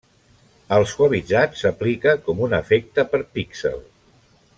[0.77, 3.79] El suavitzat s'aplica com un efecte per píxel.